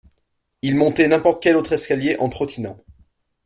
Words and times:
Il 0.63 0.77
montait 0.77 1.07
n’importe 1.07 1.43
quel 1.43 1.55
autre 1.55 1.73
escalier 1.73 2.15
en 2.17 2.27
trottinant 2.27 2.79